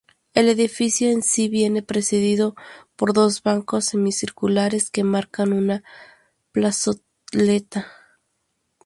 El 0.33 0.49
edificio 0.49 1.11
en 1.11 1.21
sí 1.21 1.47
viene 1.47 1.83
precedido 1.83 2.55
por 2.95 3.13
dos 3.13 3.43
bancos 3.43 3.85
semicirculares 3.85 4.89
que 4.89 5.03
marcan 5.03 5.53
una 5.53 5.83
plazoleta. 6.51 7.85